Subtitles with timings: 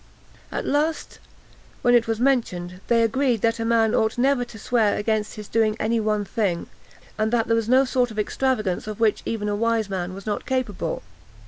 [0.51, 1.19] At last,
[1.83, 5.47] when it was mentioned, they agreed that a man ought never to swear against his
[5.47, 6.65] doing any one thing,
[7.19, 10.25] and that there was no sort of extravagance of which even a wise man was
[10.25, 11.03] not capable.